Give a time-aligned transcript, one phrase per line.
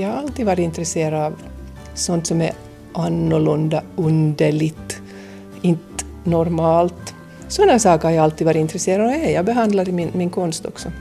[0.00, 1.34] jag har alltid varit intresserad av
[1.94, 2.52] sånt som är
[2.92, 5.02] annorlunda, underligt,
[5.62, 7.14] inte normalt.
[7.48, 10.30] Sådana saker har jag alltid varit intresserad av och är jag behandlar i min, min
[10.30, 10.92] konst också.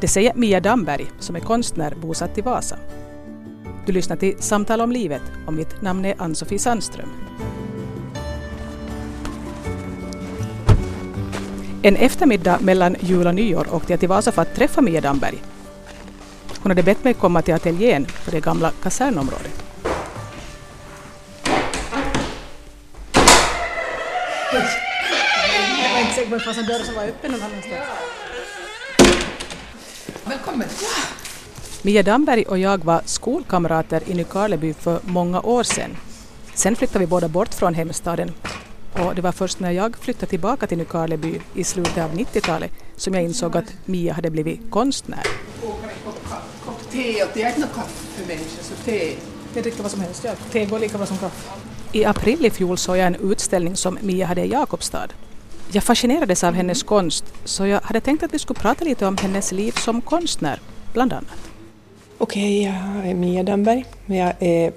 [0.00, 2.78] Det säger Mia Damberg som är konstnär bosatt i Vasa.
[3.86, 7.08] Du lyssnar till Samtal om livet och mitt namn är Ann-Sofie Sandström.
[11.82, 15.42] En eftermiddag mellan jul och nyår åkte jag till Vasa för att träffa Mia Damberg.
[16.64, 19.64] Hon hade bett mig komma till ateljén på det gamla kasernområdet.
[24.52, 27.82] Jag var inte säker på att det fanns en dörr som var öppen någon annanstans.
[30.24, 30.68] Välkommen!
[31.82, 35.96] Mia Damberg och jag var skolkamrater i Nykarleby för många år sedan.
[36.54, 38.32] Sen flyttade vi båda bort från hemstaden
[38.92, 43.14] och det var först när jag flyttade tillbaka till Nykarleby i slutet av 90-talet som
[43.14, 45.22] jag insåg att Mia hade blivit konstnär.
[46.94, 49.12] Te och jag är inte någon kaffemänniska så te.
[49.54, 50.24] Det dricker vad som helst.
[50.24, 50.32] Ja.
[50.52, 51.50] Te går lika bra som kaffe.
[51.92, 55.08] I april i fjol såg jag en utställning som Mia hade i Jakobstad.
[55.72, 59.16] Jag fascinerades av hennes konst så jag hade tänkt att vi skulle prata lite om
[59.16, 60.60] hennes liv som konstnär,
[60.92, 61.50] bland annat.
[62.18, 63.84] Okej, jag är Mia Damberg.
[64.06, 64.72] men Jag är,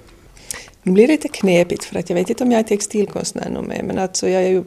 [0.84, 3.84] nu blir det lite knepigt för att jag vet inte om jag är textilkonstnär mer,
[3.84, 4.64] men alltså jag är ju...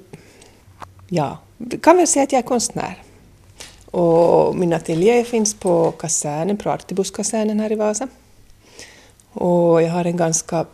[1.09, 1.39] Ja,
[1.83, 3.03] kan väl säga att jag är konstnär.
[3.91, 8.09] Och min ateljé finns på kasernen, på Artibuskasernen här i Vasa.
[9.33, 10.67] Och jag har en ganska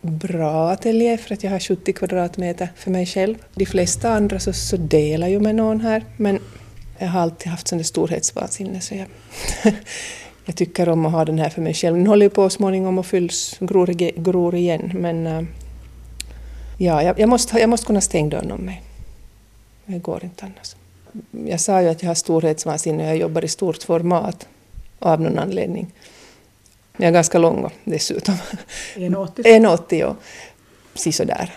[0.00, 3.36] bra ateljé för att jag har 70 kvadratmeter för mig själv.
[3.54, 6.38] De flesta andra så, så delar ju med någon här, men
[6.98, 9.06] jag har alltid haft sån där storhetsvansinne så jag,
[10.44, 11.96] jag tycker om att ha den här för mig själv.
[11.96, 13.86] Den håller ju på småningom och fylls, gror,
[14.22, 15.42] gror igen, men äh,
[16.78, 18.82] ja, jag, jag, måste, jag måste kunna stänga dörren om mig.
[19.86, 20.81] Det går inte annars.
[21.30, 24.48] Jag sa ju att jag har storhetsvansinne och jag jobbar i stort format
[24.98, 25.92] av någon anledning.
[26.96, 28.34] Jag är ganska lång dessutom.
[28.94, 29.42] 1,80.
[29.42, 30.16] 1,80 ja.
[30.94, 31.52] Sisådär.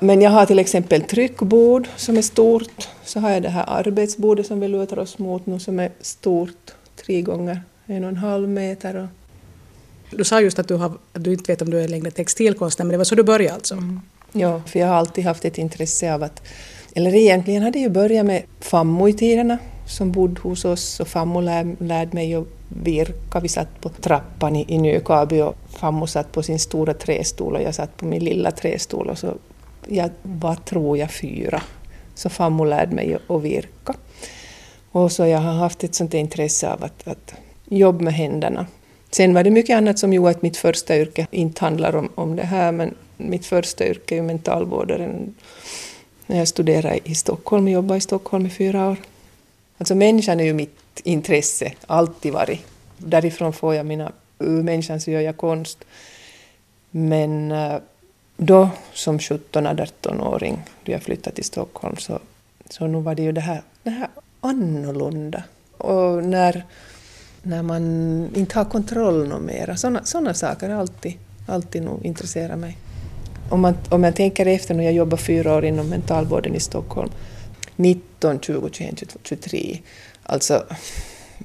[0.00, 2.88] Men jag har till exempel tryckbord som är stort.
[3.04, 6.74] Så har jag det här arbetsbordet som vi lutar oss mot nu som är stort,
[6.96, 8.96] tre gånger en och en halv meter.
[8.96, 9.06] Och
[10.16, 12.84] Du sa just att du, har, att du inte vet om du är längre textilkonstnär,
[12.86, 13.78] men det var så du började alltså?
[14.32, 16.42] Ja, för jag har alltid haft ett intresse av att...
[16.96, 21.40] Eller egentligen hade jag börjat med Fammo i tiderna som bodde hos oss och Fammo
[21.40, 23.40] lär, lärde mig att virka.
[23.40, 27.62] Vi satt på trappan i, i Nykabi och Fammo satt på sin stora trästol och
[27.62, 29.34] jag satt på min lilla trästol och så
[29.88, 31.62] jag var, tror jag, fyra.
[32.14, 33.94] Så Fammo lärde mig att- att virka.
[34.92, 37.34] Och så jag har haft ett sånt intresse av att, att
[37.68, 38.66] jobba med händerna.
[39.10, 42.36] Sen var det mycket annat som gjorde att mitt första yrke inte handlar om, om
[42.36, 45.34] det här, men mitt första yrke är ju mentalvårdaren.
[46.26, 48.96] När jag studerade i Stockholm och jobbade i Stockholm i fyra år.
[49.78, 52.60] Alltså människan är ju mitt intresse, alltid varit.
[52.98, 54.12] Därifrån får jag mina...
[54.38, 55.84] Ur människan så gör jag konst.
[56.90, 57.78] Men eh,
[58.36, 62.18] då som 17-18-åring, då jag flyttade till Stockholm, så,
[62.70, 64.08] så nu var det ju det här, det här
[64.40, 65.42] annorlunda.
[65.78, 66.64] Och när,
[67.42, 67.82] när man
[68.34, 69.76] inte har kontroll något mera.
[69.76, 71.14] Såna, saker har alltid,
[71.46, 72.78] alltid nog intresserat mig.
[73.50, 77.10] Om man, om man tänker efter när jag jobbade fyra år inom mentalvården i Stockholm,
[77.76, 79.78] 19, 20, 21, 22, 23,
[80.22, 80.64] alltså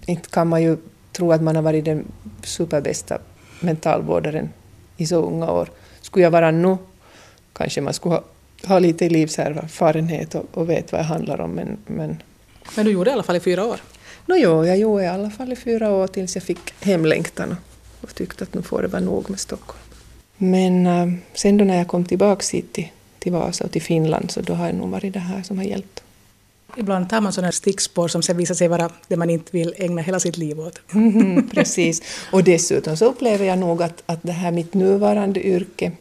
[0.06, 0.78] inte kan man ju
[1.12, 2.06] tro att man har varit den
[2.44, 3.18] superbästa
[3.60, 4.50] mentalvårdaren
[4.98, 5.70] i så unga år.
[6.02, 6.78] Skulle jag vara nu,
[7.54, 8.24] kanske man skulle ha,
[8.68, 12.24] ha lite livserfarenhet och, och vet vad det handlar om, men, men
[12.76, 13.80] Men du gjorde det i alla fall i fyra år?
[14.26, 18.04] Nå jo, jag gjorde i alla fall i fyra år tills jag fick hemlängtan och,
[18.04, 19.91] och tyckte att nu får det vara nog med Stockholm.
[20.44, 22.88] Men äh, sen då när jag kom tillbaka hit till,
[23.20, 25.66] till Vasa och till Finland så då har det nog varit det här som har
[25.66, 26.04] hjälpt.
[26.78, 30.02] Ibland tar man sådana stickspår som sen visar sig vara det man inte vill ägna
[30.02, 30.82] hela sitt liv åt.
[30.92, 32.02] Mhm, Precis.
[32.32, 35.92] Och dessutom så upplever jag nog att, att det här mitt nuvarande yrke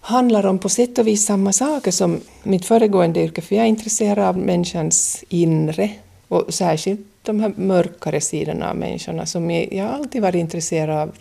[0.00, 3.68] handlar om på sätt och vis samma saker som mitt föregående yrke, för jag är
[3.68, 5.90] intresserad av människans inre
[6.28, 11.12] och särskilt de här mörkare sidorna av människorna som jag har alltid varit intresserad av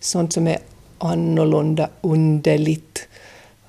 [0.00, 0.58] sånt som är
[1.02, 3.08] annorlunda, underligt,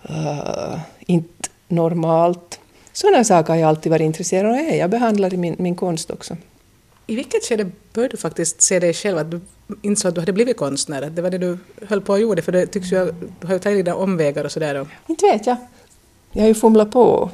[0.09, 2.59] uh, inte normalt.
[2.93, 6.11] Sådana saker har jag alltid varit intresserad av och jag behandlar i min, min konst
[6.11, 6.37] också.
[7.07, 9.41] I vilket skede började du faktiskt se dig själv att du
[9.81, 11.01] insåg att du hade blivit konstnär?
[11.01, 11.57] Att det var det du
[11.87, 12.41] höll på och gjorde?
[12.41, 14.87] För det tycks ju, du har ju tagit dina omvägar och sådär.
[15.07, 15.57] Inte vet jag.
[16.31, 17.29] Jag har ju fumlat på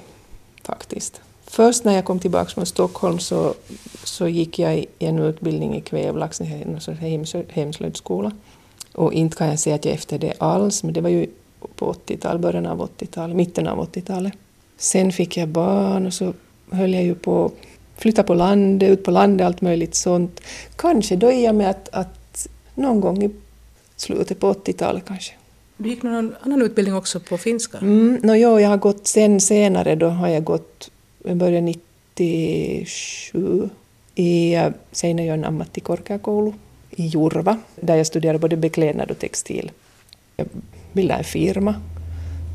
[0.63, 1.21] faktiskt.
[1.45, 3.53] Först när jag kom tillbaka från Stockholm så,
[4.03, 8.31] så gick jag i en utbildning i kvävlax, en hemslöjdsskola.
[8.93, 11.27] Och inte kan jag säga att jag är efter det alls, men det var ju
[11.75, 14.33] på 80-talet, början av 80-talet, mitten av 80-talet.
[14.77, 16.33] Sen fick jag barn och så
[16.71, 17.53] höll jag ju på att
[17.97, 20.41] flytta på landet, ut på landet, allt möjligt sånt.
[20.75, 23.29] Kanske då i och med att, att någon gång i
[23.95, 25.33] slutet på 80-talet kanske.
[25.77, 27.77] Du gick någon annan utbildning också på finska?
[27.77, 30.91] Mm, no, jo, jag har gått sen senare, då har jag gått,
[31.23, 31.61] jag började
[32.15, 33.69] 97
[34.15, 34.57] i
[34.91, 36.53] Seinäjoen ammattikorkeakoulu
[36.99, 39.71] i Jurva, där jag studerade både beklädnad och textil.
[40.35, 40.47] Jag
[40.93, 41.75] bildade en firma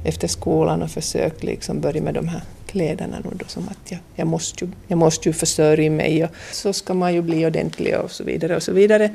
[0.04, 4.00] efter skolan och försökte liksom börja med de här kläderna nu då som att jag,
[4.14, 7.96] jag, måste ju, jag måste ju försörja mig och så ska man ju bli ordentlig
[7.98, 9.14] och så vidare och så vidare.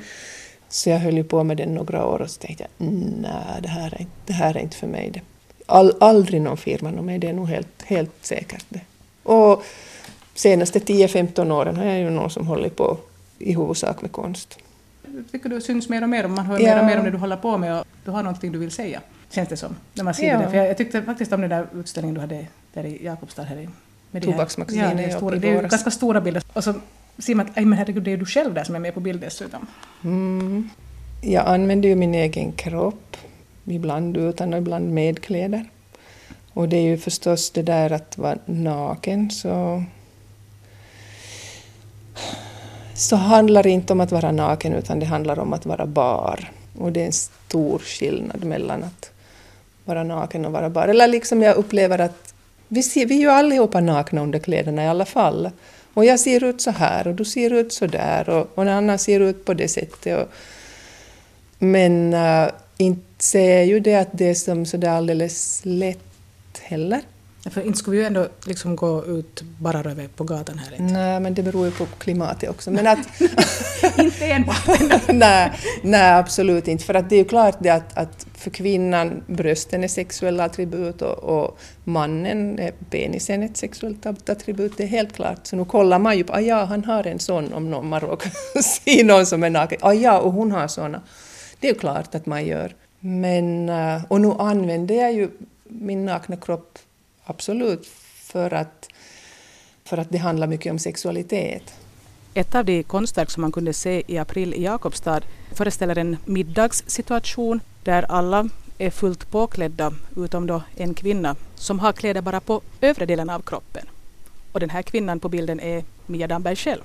[0.69, 3.69] Så jag höll ju på med det några år och så tänkte jag nej, det
[3.69, 5.09] här är, det här är inte för mig.
[5.13, 5.21] Det.
[5.65, 8.81] All, aldrig någon firma med mig, det är nog helt, helt säkert det.
[9.23, 9.63] Och
[10.35, 12.97] senaste 10-15 åren har jag ju någon som håller på
[13.39, 14.57] i huvudsak med konst.
[15.31, 16.65] Tycker du syns mer och mer, om man hör Ja.
[16.75, 18.71] mer och mer om det du håller på med och du har någonting du vill
[18.71, 20.39] säga, känns det som, när man ser Ja.
[20.39, 20.49] det.
[20.49, 23.43] För jag, jag tyckte faktiskt om den där utställningen du hade där i Jakobstad.
[23.43, 23.69] Här i,
[24.11, 26.43] med här- Tobaksmagasinet, ja, det, är ja, stora, i det är ganska stora bilder.
[26.53, 26.73] Och så
[27.17, 28.99] ser man att "Aj, men herregud, det är du själv där som är med på
[28.99, 29.67] bild dessutom.
[30.03, 30.69] Mm.
[31.21, 33.17] Jag använder ju min egen kropp,
[33.65, 35.65] ibland utan och ibland med kläder.
[36.53, 39.83] Och det är ju förstås det där att vara naken så
[42.99, 46.51] så handlar det inte om att vara naken utan det handlar om att vara bar.
[46.77, 49.11] Och det är en stor skillnad mellan att
[49.85, 50.87] vara naken och vara bar.
[50.87, 52.33] Eller liksom jag upplever att
[52.67, 55.49] vi, ser, vi är ju allihopa nakna under kläderna i alla fall.
[55.93, 58.69] Och jag ser ut så här och du ser ut så där och, och en
[58.69, 60.19] annan ser ut på det sättet.
[60.19, 60.33] Och,
[61.59, 67.01] men äh, inte ser jag ju det att det är som sådär alldeles lätt heller.
[67.49, 70.71] För inte skulle vi ju ändå liksom gå ut bara röve på gatan här.
[70.71, 72.71] Inte, Nej, men det beror ju på klimatet också.
[72.71, 72.99] Men att,
[73.97, 74.65] inte enbart.
[75.07, 75.51] nej,
[75.81, 76.83] nej, absolut inte.
[76.83, 81.01] För att det är ju klart det att, att för kvinnan brösten är sexuella attribut
[81.01, 84.77] och, och mannen är penisen ett sexuellt attribut.
[84.77, 85.47] Det är helt klart.
[85.47, 87.99] Så nu kollar man ju på, ah, ja, han har en sån om någon man
[87.99, 88.31] råkar
[88.61, 89.79] se någon som är naken.
[89.81, 91.01] Ah, ja, och hon har såna.
[91.59, 92.75] Det är ju klart att man gör.
[92.99, 95.29] Men, eh, och nu använder jag ju
[95.63, 96.79] min nakna kropp
[97.29, 98.89] absolut för att,
[99.83, 101.73] för att det handlar mycket om sexualitet.
[102.33, 105.21] Ett av de konstverk som man kunde se i april i Jakobstad
[105.53, 112.21] föreställer en middagssituation där alla är fullt påklädda utom då en kvinna som har kläder
[112.21, 113.85] bara på övre delen av kroppen.
[114.51, 116.81] Och den här kvinnan på bilden är Mia Damberg själv.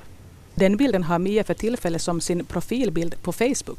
[0.55, 3.79] Den bilden har Mia för tillfället som sin profilbild på Facebook.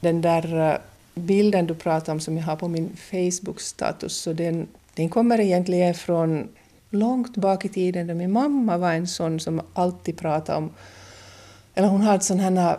[0.00, 0.78] Den där eh,
[1.14, 5.94] bilden du pratar om som jag har på min Facebook-status, så den, den kommer egentligen
[5.94, 6.48] från
[6.90, 10.70] långt bak i tiden då min mamma var en sån som alltid pratade om,
[11.74, 12.78] eller hon hade sån här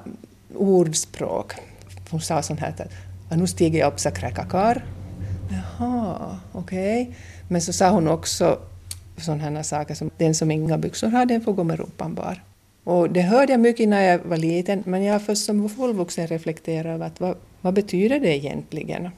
[0.55, 1.53] ordspråk.
[2.09, 2.73] Hon sa sån här
[3.29, 4.85] att nu stiger jag upp så kräkakar.
[5.51, 7.15] Jaha, okej.
[7.47, 8.59] Men så sa hon också
[9.17, 12.43] sådana här saker som den som inga byxor har, den får gå med rumpan bar.
[12.83, 16.27] Och det hörde jag mycket när jag var liten, men jag har först som fullvuxen
[16.27, 19.09] reflekterat över att vad, vad betyder det egentligen?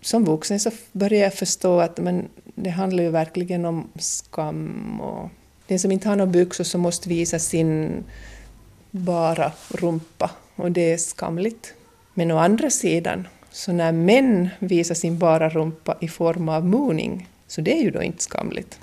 [0.00, 5.30] Som vuxen så började jag förstå att men det handlar ju verkligen om skam och
[5.66, 8.04] den som inte har några byxor så måste visa sin
[8.90, 11.74] bara rumpa och det är skamligt.
[12.14, 17.28] Men å andra sidan, så när män visar sin bara rumpa i form av mooning,
[17.46, 18.78] så det är ju då inte skamligt.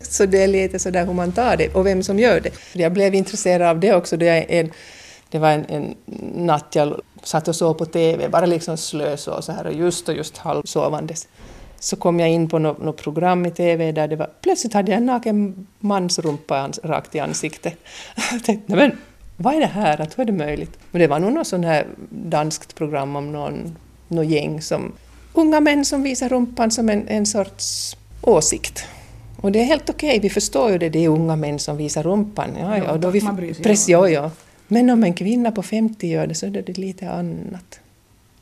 [0.00, 2.50] Så det är lite sådär hur man tar det och vem som gör det.
[2.72, 4.16] Jag blev intresserad av det också.
[4.16, 4.70] Det, är en,
[5.30, 5.94] det var en, en
[6.46, 10.08] natt jag satt och såg på TV, bara liksom slös och så här och just
[10.08, 11.28] och just halvsovandes.
[11.78, 14.90] Så kom jag in på något, något program i TV där det var, plötsligt hade
[14.92, 17.74] jag en naken mans rumpa ans, rakt i ansiktet.
[18.32, 18.98] Jag tänkte, "Nej, men
[19.36, 20.78] vad är det här, att hur är det möjligt?
[20.90, 23.76] Men det var nog något sånt här danskt program om någon,
[24.08, 24.92] någon gäng som,
[25.32, 28.84] unga män som visar rumpan som en, en sorts åsikt.
[29.40, 32.02] Och det är helt okej, vi förstår ju det, det är unga män som visar
[32.02, 32.50] rumpan.
[32.60, 33.74] Ja, ja, och då vi, ja.
[33.86, 34.30] ja, ja.
[34.68, 37.80] Men om en kvinna på 50 gör det så är det lite annat.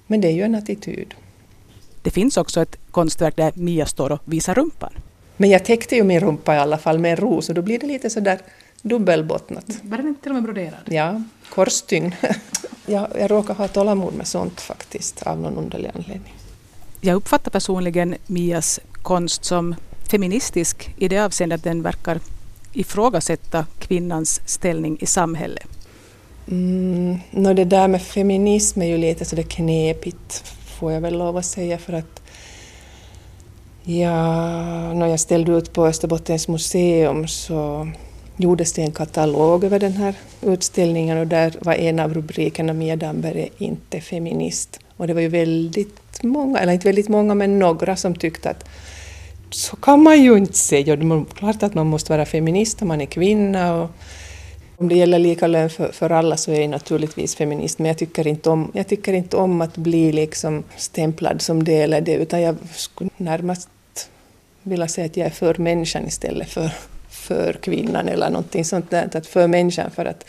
[0.07, 1.15] Men det är ju en attityd.
[2.03, 4.93] Det finns också ett konstverk där Mia står och visar rumpan.
[5.37, 7.79] Men jag täckte ju min rumpa i alla fall med en ros och då blir
[7.79, 8.39] det lite sådär
[8.83, 9.65] dubbelbottnat.
[9.83, 10.81] Var den inte till och med broderad?
[10.85, 12.15] Ja, korstygn.
[12.87, 16.35] jag, jag råkar ha tålamod med sånt faktiskt, av någon underlig anledning.
[17.01, 19.75] Jag uppfattar personligen Mias konst som
[20.11, 22.21] feministisk i det avseendet att den verkar
[22.73, 25.74] ifrågasätta kvinnans ställning i samhället.
[26.51, 31.45] Mm, det där med feminism är ju lite sådär knepigt, får jag väl lov att
[31.45, 32.23] säga, för att
[33.83, 37.89] ja, när jag ställde ut på Österbottens museum så
[38.37, 42.97] gjordes det en katalog över den här utställningen och där var en av rubrikerna Mia
[42.97, 44.81] Damberg är inte feminist.
[44.97, 48.65] Och det var ju väldigt många, eller inte väldigt många, men några som tyckte att
[49.51, 50.97] så kan man ju inte säga.
[50.97, 53.75] Det är klart att man måste vara feminist om man är kvinna.
[53.75, 53.91] Och,
[54.77, 57.99] om det gäller lika lön för, för alla så är jag naturligtvis feminist, men jag
[57.99, 62.15] tycker, inte om, jag tycker inte om att bli liksom stämplad som det eller det,
[62.15, 63.69] utan jag skulle närmast
[64.63, 66.71] vilja säga att jag är för människan istället för,
[67.09, 69.17] för kvinnan eller någonting sånt där.
[69.17, 70.25] Att för människan för att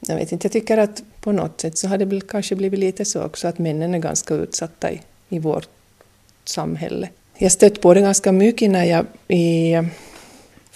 [0.00, 3.04] jag vet inte, jag tycker att på något sätt så har det kanske blivit lite
[3.04, 5.68] så också att männen är ganska utsatta i, i vårt
[6.44, 7.08] samhälle.
[7.38, 9.74] Jag stött på det ganska mycket när jag i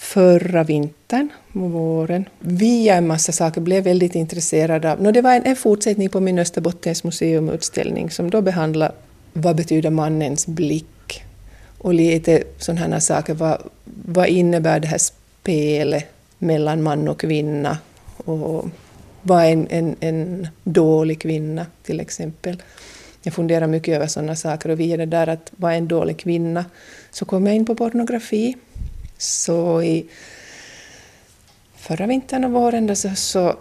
[0.01, 5.01] förra vintern och våren via en massa saker blev väldigt intresserad av...
[5.01, 8.93] No, det var en, en fortsättning på min Österbottens museumutställning som då behandlade
[9.33, 11.23] vad betyder mannens blick
[11.77, 13.33] och lite sådana saker.
[13.33, 13.61] Vad,
[14.05, 16.05] vad innebär det här spelet
[16.37, 17.77] mellan man och kvinna?
[18.17, 18.69] Och
[19.21, 22.63] vad är en, en, en dålig kvinna till exempel?
[23.21, 26.17] Jag funderar mycket över sådana saker och via det där att vad är en dålig
[26.17, 26.65] kvinna
[27.11, 28.55] så kom jag in på pornografi.
[29.21, 30.05] Så i
[31.75, 33.55] förra vintern och våren då så, så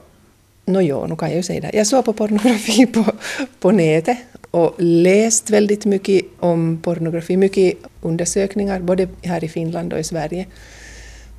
[0.64, 1.70] no, jo, nu kan jag ju säga det.
[1.72, 3.04] Jag såg på pornografi på,
[3.60, 4.18] på nätet
[4.50, 10.46] och läst väldigt mycket om pornografi, mycket undersökningar både här i Finland och i Sverige.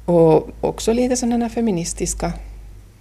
[0.05, 2.33] Och också lite sådana feministiska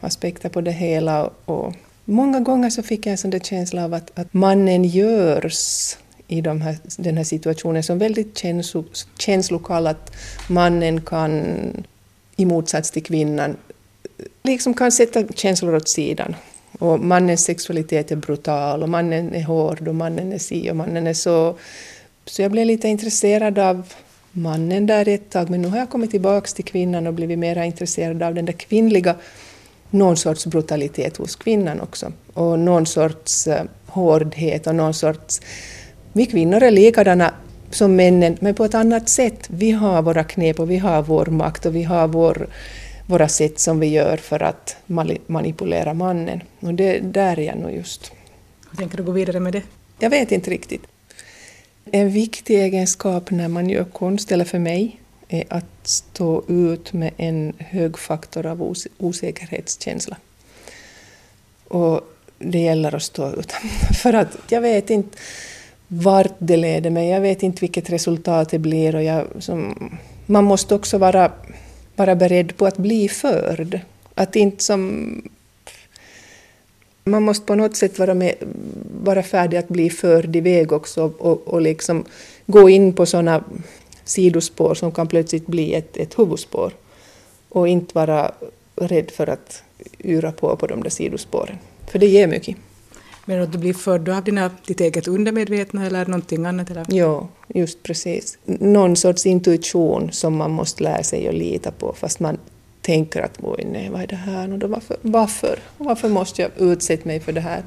[0.00, 1.30] aspekter på det hela.
[1.44, 1.74] Och
[2.04, 5.96] många gånger så fick jag en sån där känsla av att, att mannen görs
[6.30, 8.84] i de här, den här situationen som väldigt känslo,
[9.18, 10.12] känslokall, att
[10.48, 11.44] mannen kan
[12.36, 13.56] i motsats till kvinnan
[14.42, 16.36] liksom kan sätta känslor åt sidan.
[16.78, 21.06] Och mannens sexualitet är brutal och mannen är hård och mannen är si och mannen
[21.06, 21.56] är så.
[22.24, 23.92] Så jag blev lite intresserad av
[24.32, 27.62] mannen där ett tag men nu har jag kommit tillbaka till kvinnan och blivit mer
[27.62, 29.16] intresserad av den där kvinnliga
[29.90, 32.12] någon sorts brutalitet hos kvinnan också.
[32.32, 35.40] Och någon sorts eh, hårdhet och någon sorts...
[36.12, 37.34] Vi kvinnor är likadana
[37.70, 39.46] som männen, men på ett annat sätt.
[39.50, 42.48] Vi har våra knep och vi har vår makt och vi har vår,
[43.06, 44.76] våra sätt som vi gör för att
[45.26, 46.40] manipulera mannen.
[46.60, 48.12] Och det, där är jag nog just.
[48.70, 49.62] Hur tänker du gå vidare med det?
[49.98, 50.82] Jag vet inte riktigt.
[51.92, 57.10] En viktig egenskap när man gör konst, eller för mig, är att stå ut med
[57.16, 60.16] en hög faktor av os osäkerhetskänsla.
[61.68, 62.00] Och
[62.38, 63.52] det gäller att stå ut.
[64.02, 65.18] För att jag vet inte
[65.92, 69.74] vart det leder mig, jag vet inte vilket resultat det blir och jag, som,
[70.26, 71.32] man måste också vara,
[71.96, 73.80] vara beredd på att bli förd.
[74.14, 75.22] Att inte som...
[77.04, 78.34] Man måste på något sätt vara, med,
[79.02, 82.04] vara färdig att bli förd iväg också och, och liksom
[82.46, 83.44] gå in på sådana
[84.04, 86.72] sidospår som kan plötsligt bli ett, ett huvudspår.
[87.48, 88.32] Och inte vara
[88.76, 89.62] rädd för att
[89.98, 91.58] yra på på de där sidospåren.
[91.86, 92.56] För det ger mycket.
[93.30, 96.70] Men att du blir född av dina, ditt eget undermedvetna eller någonting annat?
[96.70, 96.86] Eller?
[96.88, 98.38] Ja, just precis.
[98.44, 102.38] Någon sorts intuition som man måste lära sig att lita på fast man
[102.82, 104.52] tänker att oj nej, vad är det här?
[104.52, 105.58] Och då varför, varför?
[105.78, 107.62] Varför måste jag utsätta mig för det här?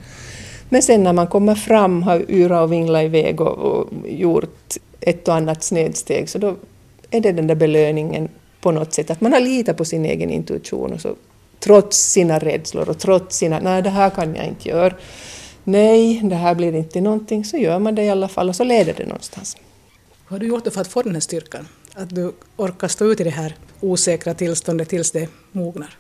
[0.70, 5.28] Men sen när man kommer fram, har yrat och vinglat iväg och, och gjort ett
[5.28, 6.56] och annat snedsteg, så då
[7.12, 8.30] är det den där belöningen
[8.62, 11.16] på något sätt, att man har litat på sin egen intuition och så
[11.60, 14.94] trots sina rädslor och trots sina, nej det här kan jag inte göra,
[15.64, 18.64] nej det här blir inte någonting, så gör man det i alla fall och så
[18.64, 19.58] leder det någonstans.
[20.28, 21.68] Vad har du gjort för att få den här styrkan?
[21.94, 25.98] Att du orkar stå ut i det här osäkra tillståndet tills det mognar?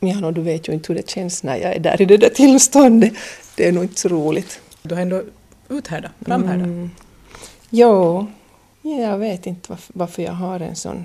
[0.00, 2.28] Ja, du vet ju inte hur det känns när jag är där i det där
[2.28, 3.12] tillståndet.
[3.56, 4.60] Det är nog inte så roligt.
[4.82, 5.22] Du har ändå
[5.68, 6.66] uthärdat, framhärdat.
[6.66, 6.90] Mm.
[7.70, 8.26] Jo,
[8.82, 11.04] jag vet inte varför, varför jag har en sån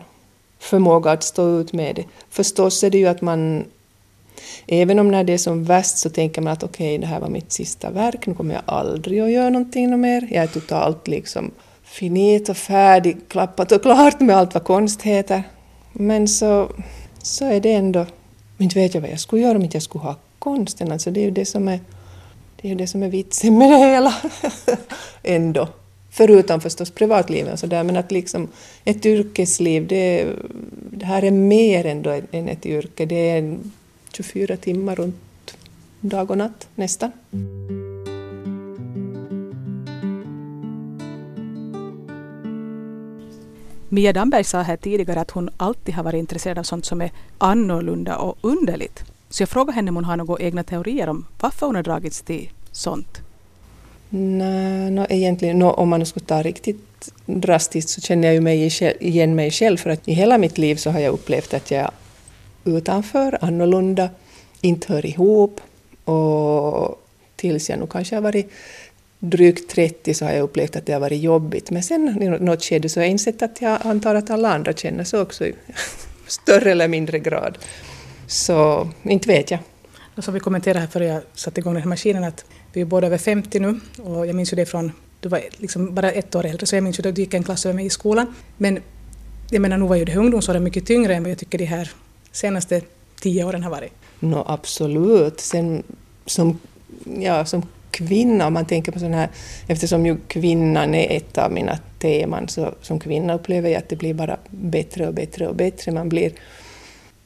[0.60, 2.06] förmåga att stå ut med det.
[2.30, 3.66] Förstås är det ju att man
[4.68, 7.20] Även om när det är som värst så tänker man att okej, okay, det här
[7.20, 10.28] var mitt sista verk, nu kommer jag aldrig att göra någonting mer.
[10.32, 11.52] Jag är totalt liksom
[11.92, 15.44] finit och färdig, klappat och klart med allt vad konst heter.
[15.94, 16.72] Men så,
[17.24, 18.06] så är det ändå...
[18.58, 20.92] Inte vet jag vad jag skulle göra om inte jag skulle ha konsten.
[20.92, 21.80] Alltså det är ju det som är,
[22.56, 24.14] det är, ju det som är vitsen med det hela.
[25.24, 25.68] ändå.
[26.10, 28.48] Förutom förstås privatlivet alltså och sådär, men att liksom
[28.86, 30.28] ett yrkesliv, det,
[30.92, 33.06] det här är mer ändå än ett yrke.
[33.06, 33.58] Det är
[34.16, 35.58] 24 timmar runt
[36.02, 37.12] dag och natt nästan.
[43.90, 47.12] Mia Damberg sa här tidigare att hon alltid har varit intresserad av sånt som är
[47.38, 49.04] annorlunda och underligt.
[49.30, 52.22] Så jag frågade henne om hon har några egna teorier om varför hon har dragits
[52.22, 53.22] till sånt.
[54.10, 58.72] Nej, no, egentligen, no, om man skulle ta riktigt drastiskt så känner jag ju mig
[59.00, 61.92] igen mig själv för att i hela mitt liv så har jag upplevt att jag
[62.66, 64.10] utanför, annorlunda,
[64.62, 65.62] inte hör ihop
[66.06, 67.02] och
[67.36, 68.52] tills jag nu kanske har varit
[69.20, 71.72] drygt 30 så har jag upplevt att det har varit jobbigt.
[71.72, 74.74] Men sen i något skede så har jag insett att jag antar att alla andra
[74.74, 75.56] känner så också i
[76.28, 77.58] större eller mindre grad.
[78.28, 79.60] Så inte vet jag.
[80.16, 82.86] Och som vi kommenterade här före jag satte igång den här maskinen att vi är
[82.86, 86.36] båda över 50 nu och jag minns ju det från, du var liksom bara ett
[86.36, 88.36] år äldre så jag minns ju att du gick en klass över mig i skolan.
[88.58, 88.80] Men
[89.50, 91.66] jag menar, nu var ju det här ungdomsåren mycket tyngre än vad jag tycker de
[91.66, 91.92] här
[92.32, 92.82] senaste
[93.22, 93.92] tio åren har varit.
[94.20, 95.40] No, absolut.
[95.40, 95.84] Sen
[96.26, 96.60] som,
[97.20, 99.30] ja, som kvinna, om man tänker på sådana här,
[99.68, 103.96] eftersom ju kvinnan är ett av mina teman, så som kvinna upplever jag att det
[103.96, 105.92] blir bara bättre och bättre och bättre.
[105.92, 106.32] Man blir,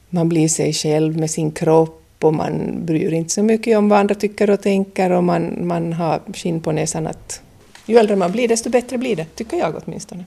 [0.08, 3.98] man blir sig själv med sin kropp och man bryr inte så mycket om vad
[3.98, 7.42] andra tycker och tänker och man, man har skinn på näsan att
[7.86, 10.24] ju äldre man blir desto bättre blir det, tycker jag åtminstone.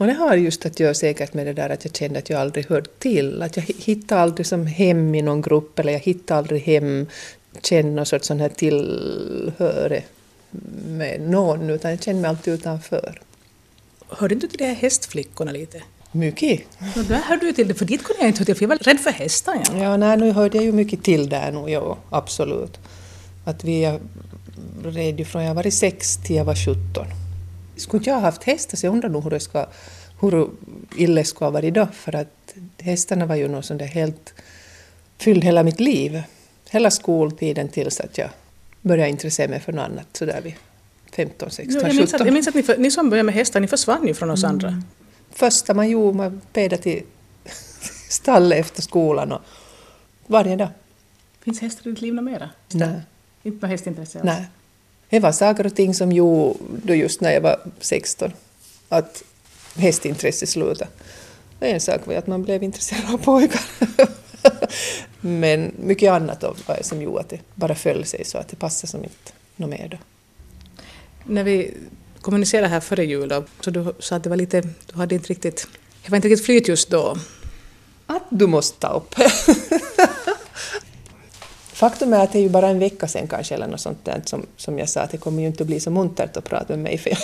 [0.00, 2.40] Och det har just att göra säkert med det där att jag kände att jag
[2.40, 6.38] aldrig hörde till, att jag hittade aldrig som hem i någon grupp eller jag hittade
[6.38, 7.06] aldrig hem,
[7.62, 10.02] känna någon sorts sån här tillhöre
[10.86, 13.20] med någon, utan jag kände mig alltid utanför.
[14.08, 15.82] Hörde inte till de här hästflickorna lite?
[16.12, 16.60] Mycket.
[16.96, 18.68] Och där hörde du till det, för dit kunde jag inte höra till, för jag
[18.68, 19.62] var rädd för hästar.
[19.72, 19.82] Ja.
[19.82, 22.78] Ja, nej, nu hörde jag ju mycket till där nu, ja, absolut.
[23.44, 24.00] Att vi är
[24.84, 27.06] red ju från jag var 6 till jag var 17.
[27.80, 29.66] Skulle inte jag ha haft hästar så jag undrar nog hur det ska,
[30.20, 30.50] hur
[30.96, 34.34] illa det skulle ha varit då, för att hästarna var ju något som det helt
[35.18, 36.22] fyllde hela mitt liv.
[36.70, 38.30] Hela skoltiden tills att jag
[38.82, 40.54] började intressera mig för något annat sådär vid
[41.12, 41.88] 15, 16, Jo, 17.
[41.88, 44.06] jag, minns att, jag minns att ni, för, ni som började med hästar, ni försvann
[44.06, 44.82] ju från oss andra.
[45.30, 47.02] Första man gjorde, man pedade till
[48.08, 49.40] stallet efter skolan och
[50.26, 50.68] varje dag.
[51.40, 52.50] Finns hästar i ditt liv något mera?
[52.68, 53.00] Nej.
[53.42, 54.26] Inte med hästintresse alls?
[54.26, 54.46] Nej.
[55.10, 58.32] Det var saker och ting som gjorde då just när jag var 16
[58.88, 59.22] att
[59.76, 60.90] hästintresse slutade.
[61.60, 63.60] En sak var att man blev intresserad av pojkar.
[65.20, 68.48] Men mycket annat då var det som gjorde att det bara föll sig så att
[68.48, 69.96] det passade som inte något mer då.
[71.24, 71.74] När vi
[72.20, 75.28] kommunicerade här före jul då, så du sa att det var lite, du hade inte
[75.28, 75.66] riktigt,
[76.04, 77.16] det var inte riktigt flyt just då.
[78.06, 79.14] Att du måste ta upp.
[81.80, 84.22] Faktum är att det är ju bara en vecka sedan kanske eller något sånt där
[84.24, 86.66] som, som jag sa att det kommer ju inte att bli så muntert att prata
[86.68, 87.18] med mig för jag,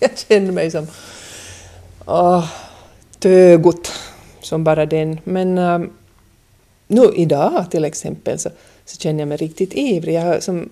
[0.00, 0.86] jag känner mig som
[2.06, 2.46] åh,
[3.18, 3.92] tögut
[4.42, 5.20] som bara den.
[5.24, 5.90] Men um,
[6.86, 8.50] nu idag till exempel så,
[8.84, 10.14] så känner jag mig riktigt ivrig.
[10.14, 10.68] Jag, som,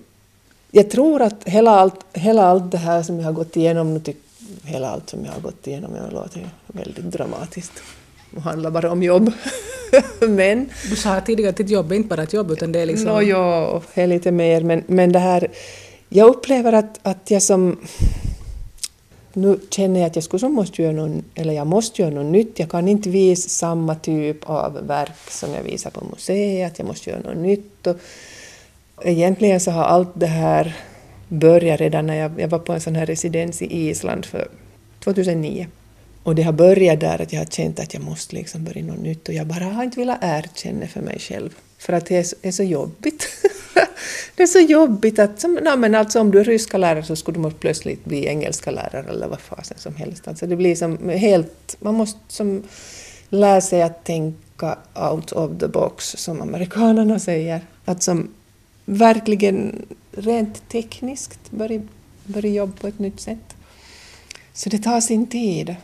[0.71, 3.99] jag tror att hela allt, hela allt det här som jag har gått igenom, nu
[3.99, 4.21] tycker
[4.63, 7.73] hela allt som jag har gått igenom, jag låter ju väldigt dramatiskt
[8.37, 9.31] och handlar bara om jobb.
[10.19, 12.85] Men Du sa tidigare att ditt jobb är inte bara ett jobb utan det är
[12.85, 13.07] liksom...
[13.07, 15.47] Nå, ja, det är lite mer, men, men det här...
[16.09, 17.77] Jag upplever att, att jag som...
[19.33, 22.31] Nu känner jag att jag skulle som måste göra någon, eller jag måste göra något
[22.31, 22.59] nytt.
[22.59, 26.79] Jag kan inte visa samma typ av verk som jag visar på museet.
[26.79, 27.87] Jag måste göra något nytt.
[27.87, 27.97] Och
[29.03, 30.75] egentligen så har allt det här
[31.27, 34.47] börjat redan när jag, jag var på en sån här residens i Island för
[35.03, 35.67] 2009.
[36.27, 38.99] Och det har börjat där att jag har känt att jag måste liksom börja något
[38.99, 41.49] nytt och jag bara har inte velat erkänna för mig själv.
[41.77, 43.27] För att det är så, är så jobbigt.
[44.35, 47.15] det är så jobbigt att, som, no, men alltså om du är ryska lärare så
[47.15, 50.27] skulle du måste plötsligt bli engelska lärare eller vad fasen som helst.
[50.27, 52.63] Alltså det blir som helt, man måste som
[53.29, 54.77] lära sig att tänka
[55.11, 57.61] out of the box som amerikanerna säger.
[57.85, 58.29] Att som
[58.85, 61.81] verkligen rent tekniskt börja,
[62.23, 63.55] börja jobba på ett nytt sätt.
[64.53, 65.75] Så det tar sin tid.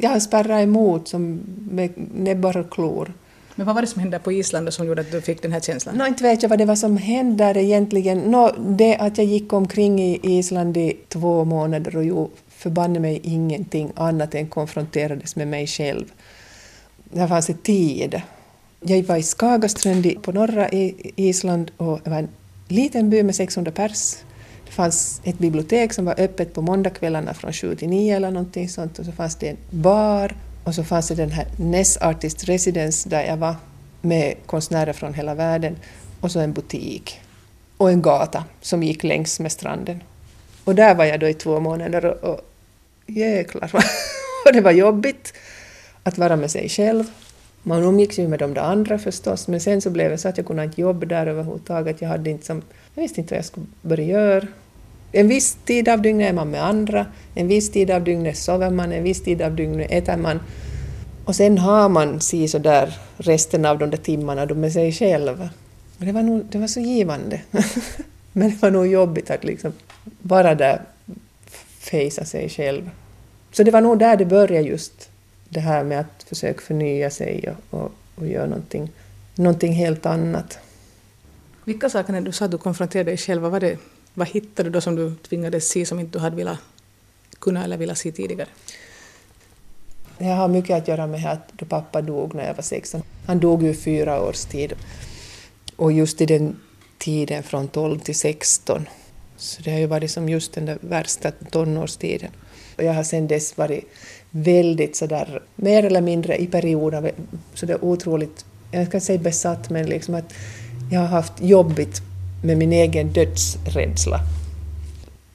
[0.00, 3.12] Jag har spärrat emot som med näbbar och klor.
[3.54, 5.60] Men vad var det som hände på Island som gjorde att du fick den här
[5.60, 5.94] känslan?
[5.96, 8.18] Nå, inte vet jag vad det var som hände där egentligen.
[8.18, 13.20] Nå, det att jag gick omkring i Island i två månader och gjorde förbanne mig
[13.22, 16.04] ingenting annat än konfronterades med mig själv.
[17.04, 18.20] Det fanns en tid.
[18.80, 20.68] Jag var i Skagaströnd på norra
[21.16, 22.28] Island och det var en
[22.68, 24.16] liten by med 600 pers.
[24.66, 28.68] Det fanns ett bibliotek som var öppet på måndagskvällarna från 7 till 9 eller någonting
[28.68, 32.44] sånt och så fanns det en bar och så fanns det den här Ness Artist
[32.44, 33.54] Residence där jag var
[34.00, 35.76] med konstnärer från hela världen
[36.20, 37.20] och så en butik
[37.76, 40.02] och en gata som gick längs med stranden.
[40.64, 42.40] Och där var jag då i två månader och, och
[43.06, 43.82] jäklar vad
[44.46, 45.32] och det var jobbigt
[46.02, 47.04] att vara med sig själv.
[47.62, 50.36] Man umgicks ju med de där andra förstås, men sen så blev det så att
[50.36, 52.00] jag kunde inte jobba där överhuvudtaget.
[52.00, 52.62] Jag, hade inte som,
[52.96, 54.46] jag visste inte vad jag skulle börja göra.
[55.12, 58.70] En viss tid av dygnet är man med andra, en viss tid av dygnet sover
[58.70, 60.40] man, en viss tid av dygnet äter man.
[61.24, 64.92] Och sen har man si så där resten av de där timmarna då med sig
[64.92, 65.48] själv.
[65.98, 67.40] Och det var, nog, det var så givande.
[68.32, 69.72] men det var nog jobbigt att liksom
[70.22, 70.82] vara där,
[71.78, 72.90] fejsa sig själv.
[73.52, 75.10] Så det var nog där det började just,
[75.48, 78.90] det här med att försöka förnya sig och, och, och göra någonting,
[79.34, 80.58] någonting helt annat.
[81.66, 83.78] Vilka saker när du sa att du konfronterade dig själv, vad, var det,
[84.14, 86.58] vad hittade du då som du tvingades se som inte du hade velat
[87.38, 88.48] kunna eller velat se tidigare?
[90.18, 93.02] Det har mycket att göra med att då pappa dog när jag var 16.
[93.26, 94.72] Han dog ju i fyra års tid.
[95.76, 96.56] Och just i den
[96.98, 98.88] tiden från 12 till 16.
[99.36, 102.30] Så det har ju varit som just den där värsta tonårstiden.
[102.76, 103.84] Och jag har sedan dess varit
[104.30, 107.12] väldigt sådär, mer eller mindre i perioder,
[107.54, 110.32] sådär otroligt, jag ska inte säga besatt, men liksom att
[110.90, 112.02] jag har haft jobbigt
[112.42, 114.20] med min egen dödsrädsla.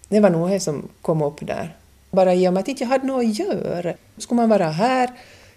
[0.09, 1.75] Det var nog det som kom upp där.
[2.11, 3.93] Bara i och med att jag inte hade något att göra.
[4.17, 5.09] Skulle man vara här,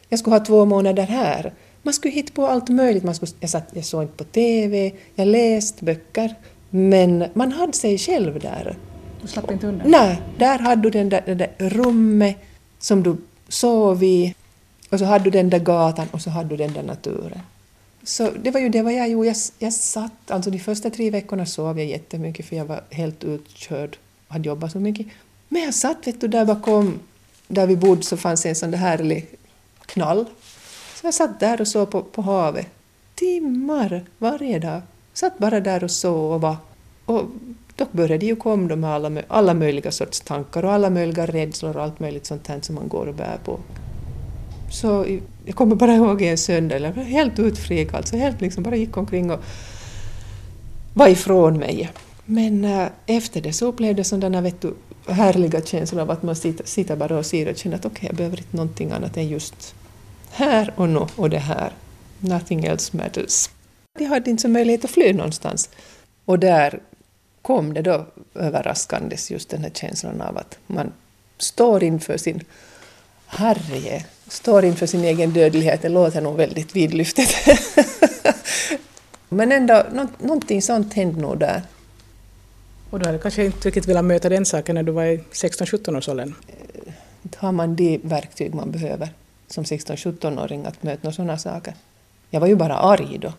[0.09, 1.53] jag skulle ha två månader här.
[1.83, 3.05] Man skulle hitta på allt möjligt.
[3.05, 6.35] Man skulle, jag, satt, jag såg inte på TV, jag läste böcker.
[6.71, 8.77] Men man hade sig själv där.
[9.23, 9.91] Du slapp inte undan?
[9.91, 12.37] Nej, där hade du den där, det där rummet
[12.79, 13.17] som du
[13.49, 14.35] sov i.
[14.91, 17.41] Och så hade du den där gatan och så hade du den där naturen.
[18.05, 19.29] Så det var ju det var jag gjorde.
[19.29, 23.25] Jag, jag satt, alltså de första tre veckorna sov jag jättemycket för jag var helt
[23.25, 23.97] utkörd
[24.29, 25.07] och hade jobbat så mycket.
[25.49, 27.01] Men jag satt vet du, där bakom,
[27.49, 29.27] där vi bodde så fanns en sån där härlig
[29.87, 30.25] knall.
[30.95, 32.67] Så jag satt där och såg på, på havet.
[33.15, 34.81] Timmar varje dag.
[35.13, 36.57] Satt bara där och sov.
[37.05, 37.25] Och
[37.77, 41.83] då började ju komma de alla, alla möjliga sorts tankar och alla möjliga rädslor och
[41.83, 43.61] allt möjligt sånt här som man går och bär på.
[44.75, 48.77] Så jag kommer bara ihåg en söndag, jag var helt utfrik alltså, helt liksom bara
[48.77, 49.41] gick omkring och
[50.95, 51.91] var ifrån mig.
[52.25, 54.75] Men äh, efter det så upplevde jag sådana vet du,
[55.07, 58.07] härliga känslor av att man sitter, sitter bara och ser och känner att okej, okay,
[58.09, 59.75] jag behöver inte någonting annat än just
[60.31, 61.73] här och nu och det här.
[62.19, 63.51] Nothing else matters.
[63.99, 65.71] Jag hade inte så möjlighet att fly någonstans.
[66.25, 66.81] Och där
[67.43, 70.93] kom det då överraskandes just den här känslan av att man
[71.39, 72.45] står inför sin
[73.37, 75.83] herre, står inför sin egen dödlighet.
[75.83, 77.37] Det låter nog väldigt vidlyftigt.
[79.29, 79.83] Men ändå,
[80.19, 81.63] någonting sånt hände nog där.
[82.91, 85.97] Och du hade kanske inte riktigt velat möta den saken när du var i 16-17
[85.97, 86.35] års åldern?
[87.23, 89.09] Inte har man de verktyg man behöver
[89.49, 91.75] som 16-17-åring att möta sådana saker.
[92.31, 93.33] Jag var ju bara arg då.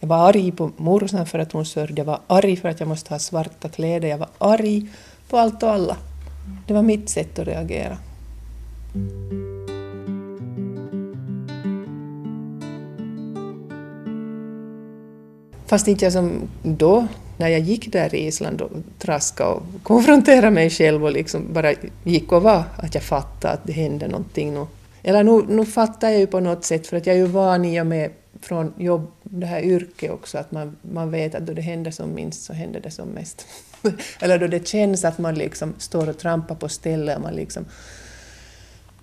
[0.00, 2.88] Jag var arg på morsan för att hon sörjde, jag var arg för att jag
[2.88, 4.88] måste ha svarta kläder, jag var arg
[5.28, 5.96] på allt och alla.
[6.66, 7.98] Det var mitt sätt att reagera.
[15.66, 20.50] Fast inte jag som då, när jag gick där i Island och traskade och konfronterade
[20.50, 21.74] mig själv och liksom bara
[22.04, 24.66] gick och var, att jag fattade att det hände någonting nu.
[25.02, 27.64] Eller nu, nu fattar jag ju på något sätt, för att jag är ju van
[27.64, 28.10] i och med
[28.42, 32.14] från jobb, det här yrket också, att man, man vet att då det händer som
[32.14, 33.46] minst så händer det som mest.
[34.20, 37.64] Eller då det känns att man liksom står och trampar på stället och man liksom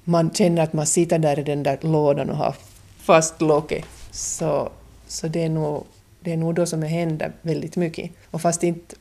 [0.06, 2.56] man känner att man sitter där i den där lådan och har
[2.98, 3.86] fast locket.
[4.12, 4.70] Så,
[5.08, 5.84] så det, är nog,
[6.20, 8.12] det är nog då som det händer väldigt mycket.
[8.32, 8.96] Och fast inte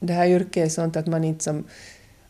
[0.00, 1.64] det här yrket är sånt att man inte som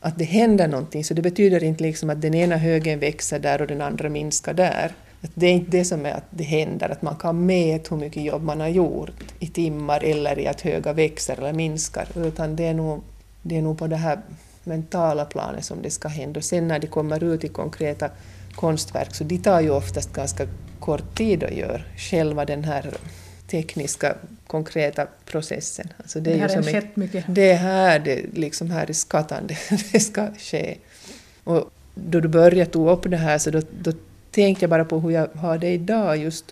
[0.00, 3.60] att det händer någonting, så det betyder inte liksom att den ena högen växer där
[3.60, 4.92] och den andra minskar där.
[5.22, 8.00] Att det är inte det som är att det händer, att man kan mäta hur
[8.00, 12.56] mycket jobb man har gjort i timmar eller i att höga växer eller minskar, utan
[12.56, 13.02] det är nog,
[13.42, 14.18] det är nog på det här
[14.66, 16.38] mentala planet som det ska hända.
[16.38, 18.10] Och sen när de kommer ut i konkreta
[18.54, 20.46] konstverk, så de tar ju oftast ganska
[20.80, 22.94] kort tid att göra själva den här
[23.46, 25.88] tekniska, konkreta processen.
[25.96, 27.24] Alltså det, det här har skett mycket.
[27.28, 29.58] Det är här, det, liksom här skatan det,
[29.92, 30.76] det ska ske.
[31.44, 33.92] Och då du började ta upp det här så då, då
[34.30, 36.44] tänkte jag bara på hur jag har det idag just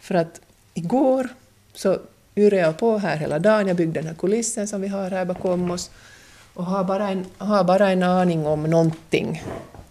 [0.00, 0.40] för att
[0.74, 1.28] igår
[1.74, 1.98] så
[2.36, 3.68] yrade jag på här hela dagen.
[3.68, 5.90] Jag byggde den här kulissen som vi har här bakom oss
[6.58, 9.42] och har bara en, har bara en aning om någonting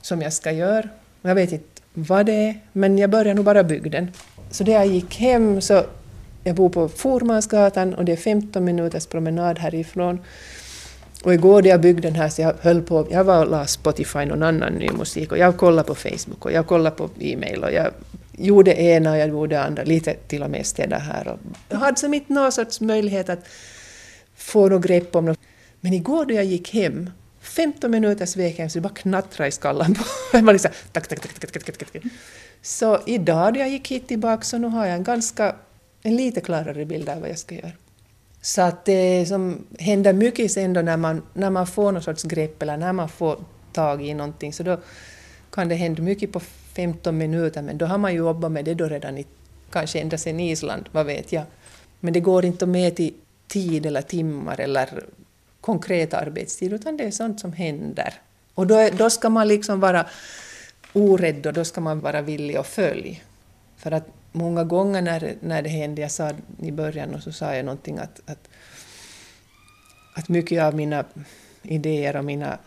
[0.01, 0.89] som jag ska göra.
[1.21, 4.12] Jag vet inte vad det är, men jag börjar nog bara bygga den.
[4.51, 5.84] Så när jag gick hem så
[6.43, 10.19] jag bor på Formansgatan och det är 15 minuters promenad härifrån.
[11.23, 13.67] Och igår när jag byggde den här så jag höll på, jag var och la
[13.67, 17.63] Spotify någon annan ny musik och jag kollade på Facebook och jag kollade på e-mail
[17.63, 17.91] och jag
[18.32, 21.27] gjorde ena och jag gjorde andra, lite till och med städa här.
[21.27, 23.45] Och jag hade som inte någon sorts möjlighet att
[24.36, 25.36] få något grepp om det.
[25.88, 29.52] Men igår då jag gick hem, 15 minuters väg hem, så det bara knattrade i
[29.52, 30.04] skallen på
[30.52, 32.04] liksom, tack, tack, tack, tack, tack, tack.
[32.62, 35.56] Så idag då jag gick hit tillbaka så nu har jag en ganska,
[36.02, 37.71] en lite klarare bild av vad jag ska göra.
[38.41, 42.23] Så att det som händer mycket sen då när man, när man får någon sorts
[42.23, 43.39] grepp eller när man får
[43.73, 44.80] tag i någonting så då
[45.52, 46.39] kan det hända mycket på
[46.73, 49.26] 15 minuter men då har man ju jobbat med det då redan i,
[49.71, 51.43] kanske ända sedan Island, vad vet jag.
[52.00, 53.13] Men det går inte att mäta i
[53.47, 55.04] tid eller timmar eller
[55.67, 58.13] konkret arbetstid utan det är sånt som händer.
[58.53, 60.06] Och då, då ska man liksom vara
[60.93, 63.15] orädd och då ska man vara villig att följa.
[63.77, 67.56] För att många gånger när, när det hände, jag sa i början och så sa
[67.56, 68.49] jag någonting att, att,
[70.13, 71.06] att mycket av mina
[71.63, 72.58] idéer och mina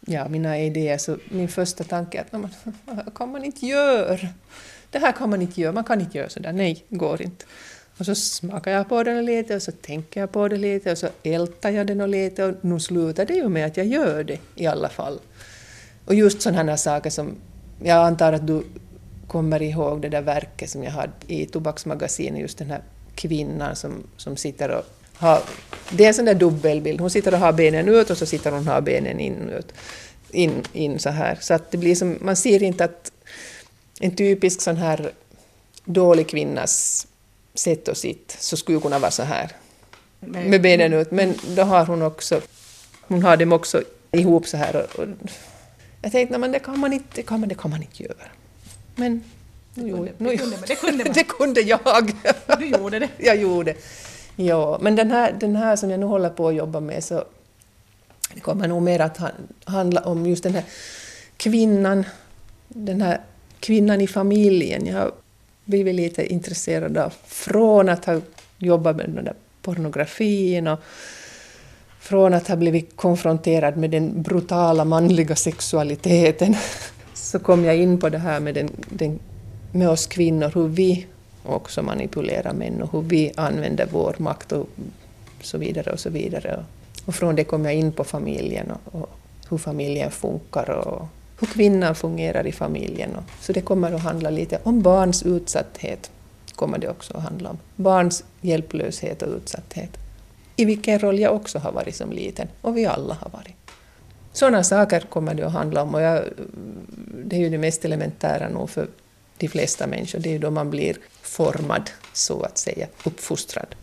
[0.00, 2.50] ja, mina idéer så min första tanke är att man,
[3.14, 4.28] kan man inte göra.
[4.90, 7.44] Det här kan man inte göra, man kan inte göra sådär, nej, det går inte.
[7.98, 10.98] Och så smakar jag på den lite och så tänker jag på det lite och
[10.98, 14.24] så ältar jag den och lite och nu slutar det ju med att jag gör
[14.24, 15.20] det i alla fall.
[16.04, 17.36] Och just sådana här saker som,
[17.82, 18.62] jag antar att du
[19.26, 22.82] kommer ihåg det där verket som jag hade i Tobaksmagasinet, just den här
[23.14, 24.84] kvinnan som, som sitter och
[25.16, 25.42] har,
[25.90, 28.50] det är en sån där dubbelbild, hon sitter och har benen ut och så sitter
[28.50, 29.72] hon och har benen inut,
[30.30, 31.38] in, in så här.
[31.40, 33.12] Så att det blir som, man ser inte att
[34.00, 35.10] en typisk sån här
[35.84, 37.06] dålig kvinnas
[37.54, 39.50] sätt och sitt så skulle kunna vara så här
[40.20, 42.40] med benen ut, men då har hon också,
[43.00, 45.08] hon har dem också ihop så här och, och
[46.02, 48.26] jag tänkte, men det kan man inte, det kan man, det kan man inte göra.
[48.94, 49.24] Men
[49.74, 51.12] nu gjorde, nu, det kunde man, det kunde man.
[51.14, 52.12] det kunde jag.
[52.58, 53.08] Du gjorde det.
[53.18, 53.74] jag gjorde.
[54.36, 57.24] Ja, men den här, den här som jag nu håller på att jobba med så
[58.34, 60.64] det kommer nog mer att han- handla om just den här
[61.36, 62.04] kvinnan,
[62.68, 63.20] den här
[63.60, 64.86] kvinnan i familjen.
[64.86, 65.12] Jag har
[65.64, 68.20] blivit lite intresserad av, från att ha
[68.58, 70.80] jobbat med den där pornografin och
[72.00, 76.56] från att ha blivit konfronterad med den brutala manliga sexualiteten
[77.14, 79.18] så kom jag in på det här med, den, den,
[79.72, 81.06] med oss kvinnor, hur vi
[81.42, 84.68] också manipulerar män och hur vi använder vår makt och
[85.40, 86.64] så vidare och så vidare.
[87.04, 89.10] Och från det kom jag in på familjen och, och
[89.50, 91.06] hur familjen funkar och
[91.44, 93.10] hur kvinnan fungerar i familjen.
[93.40, 96.10] Så det kommer att handla lite om barns utsatthet,
[96.54, 97.58] kommer det också att handla om.
[97.76, 99.90] Barns hjälplöshet och utsatthet.
[100.56, 103.54] I vilken roll jag också har varit som liten, och vi alla har varit.
[104.32, 106.24] Sådana saker kommer det att handla om och jag,
[107.24, 108.88] det är ju det mest elementära nog för
[109.38, 113.74] de flesta människor, det är ju då man blir formad, så att säga, uppfostrad.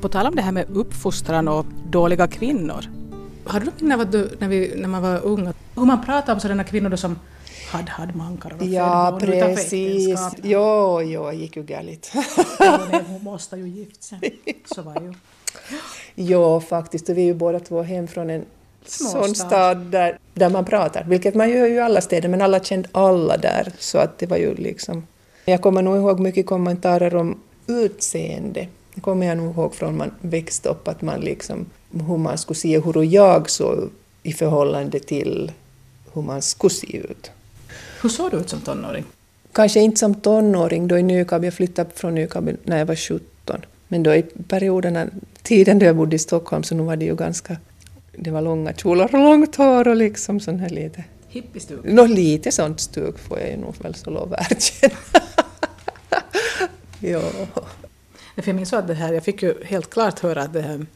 [0.00, 2.97] På tal om det här med uppfostran och dåliga kvinnor.
[3.44, 6.40] Har du något minne av när, vi, när man var ung, hur man pratade om
[6.40, 7.18] sådana kvinnor som
[7.70, 10.20] hade hade mankar och Ja, precis.
[10.42, 12.12] Jo, jo, det gick ju galet.
[12.58, 14.38] Ja, nej, Hon måste ju gift sig.
[14.74, 15.14] Så var ju.
[16.14, 17.08] Jo, faktiskt.
[17.08, 18.44] Vi är ju båda två hem från en
[18.84, 19.22] Småstad.
[19.24, 22.60] sån stad där, där man pratar, vilket man gör ju i alla städer, men alla
[22.60, 25.06] kände alla där, så att det var ju liksom...
[25.44, 28.68] Jag kommer nog ihåg mycket kommentarer om utseende.
[28.94, 32.56] Det kommer jag nog ihåg från man växte upp, att man liksom, hur man skulle
[32.56, 33.90] se, hur jag såg
[34.22, 35.52] i förhållande till
[36.12, 37.30] hur man skulle se ut.
[38.02, 39.04] Hur såg du ut som tonåring?
[39.52, 43.64] Kanske inte som tonåring, då i Nykabi, jag flyttade från Nykabi när jag var 17.
[43.88, 45.06] Men då i perioderna,
[45.42, 47.56] tiden då jag bodde i Stockholm, så nu var det ju ganska...
[48.16, 51.04] Det var långa kjolar och långt hår och liksom sån här lite...
[51.28, 51.78] Hippiestug?
[51.84, 54.94] Nå, lite sånt stuk får jag ju nog väl så lov att erkänna.
[57.00, 57.22] ja.
[58.36, 60.86] För jag minns att det här, jag fick ju helt klart höra att det här,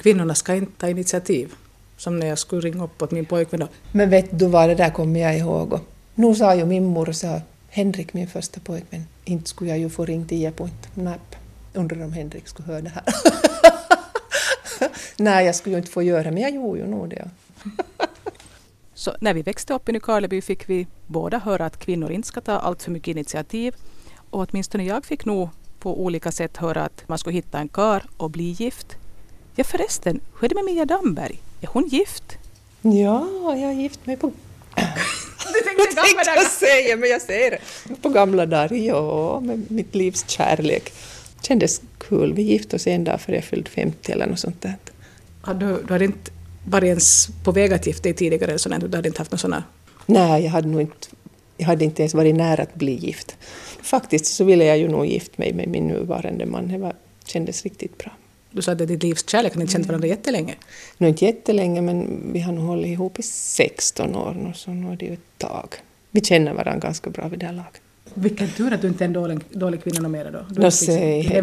[0.00, 1.54] kvinnorna ska inte ta initiativ.
[1.96, 3.68] Som när jag skulle ringa upp åt min pojkvän då.
[3.92, 5.80] Men vet du vad, det där kommer jag ihåg.
[6.14, 10.04] Nu sa ju min mor, sa Henrik, min första pojkvän, inte skulle jag ju få
[10.04, 10.96] ring tio point.
[10.96, 11.36] Näpp.
[11.74, 13.04] Undrar om Henrik skulle höra det här.
[15.16, 17.30] Nej, jag skulle ju inte få göra men jag gjorde ju nog det.
[18.94, 22.40] Så när vi växte upp i Nykarleby fick vi båda höra att kvinnor inte ska
[22.40, 23.74] ta allt för mycket initiativ.
[24.30, 28.02] Och åtminstone jag fick nog på olika sätt höra att man skulle hitta en kar
[28.16, 28.96] och bli gift.
[29.54, 31.40] Ja förresten, hur är det med Mia Damberg?
[31.60, 32.38] Är hon gift?
[32.82, 34.32] Ja, jag har gift mig på...
[35.52, 37.94] Du tänkte tänkte jag säga, men jag säger det.
[38.02, 40.92] På gamla dagar, ja, med mitt livs kärlek.
[41.42, 42.32] Kändes kul.
[42.32, 44.74] Vi gifte oss en dag före jag fyllde 50 eller något sånt där.
[45.42, 46.30] Hade du, du hade inte
[46.64, 49.40] varit ens på väg att gifta dig tidigare, eller sådär, du hade inte haft några
[49.40, 49.64] sådana...
[50.06, 51.08] Nej, jag hade nog inte,
[51.56, 53.36] jag hade inte ens varit nära att bli gift.
[53.82, 56.68] Faktiskt så ville jag ju nog gift mig med min nuvarande man.
[56.68, 58.12] Det var, kändes riktigt bra.
[58.52, 60.54] Du sa att det är ditt livs kärlek, ni har inte känt varandra jättelänge.
[60.98, 64.92] Nu inte jättelänge, men vi har nog hållit ihop i 16 år nu, så nu
[64.92, 65.74] är det ju ett tag.
[66.10, 67.80] Vi känner varandra ganska bra vid det här laget.
[68.14, 70.62] Vilken tur att du inte är en dålig, dålig kvinna något mer då.
[70.62, 71.42] Nå, säg,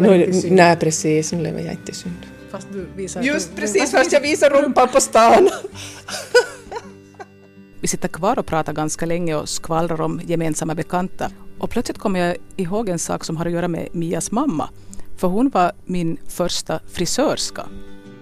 [0.50, 2.26] nej, precis, nu lever jag inte i synd.
[2.50, 3.22] Fast du visar...
[3.22, 5.48] Just du, precis, fast jag visar rumpan på stan.
[7.80, 11.30] Vi sitter kvar och pratar ganska länge och skvallrar om gemensamma bekanta.
[11.58, 14.68] Och plötsligt kommer jag ihåg en sak som har att göra med Mias mamma.
[15.18, 17.66] För hon var min första frisörska.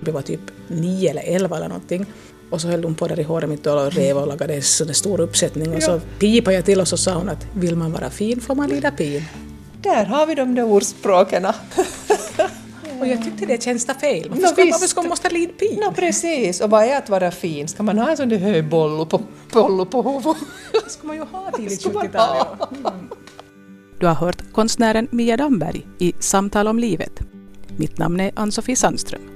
[0.00, 2.06] Du var typ nio eller elva eller någonting.
[2.50, 4.94] Och så höll hon på där i håret mitt och rev och lagade en sån
[4.94, 5.74] stor uppsättning.
[5.74, 8.54] Och så pipade jag till och så sa hon att vill man vara fin får
[8.54, 9.24] man lida pin.
[9.82, 11.46] Där har vi de där ordspråken.
[13.00, 14.28] Och jag tyckte det känns fel.
[14.30, 14.72] Varför ska, visst.
[14.74, 15.80] varför ska man måste lida pin?
[15.84, 17.68] Nå precis, och vad är att vara fin?
[17.68, 19.20] Ska man ha en sån där hög bollo på,
[19.52, 20.36] bollo på huvudet?
[20.84, 22.36] Det ska man ju ha tidigt Ska man 70-tal.
[22.36, 22.68] ha?
[22.84, 22.92] ja.
[23.98, 27.20] Du har hört konstnären Mia Damberg i Samtal om livet.
[27.76, 29.35] Mitt namn är Ann-Sofie Sandström.